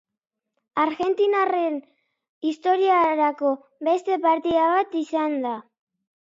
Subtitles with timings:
[0.83, 1.77] Argentinarraren
[2.53, 3.53] historiarako
[3.89, 5.55] beste partida bat izan da.